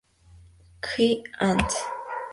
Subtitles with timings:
[0.87, 1.75] Kl., Anz.".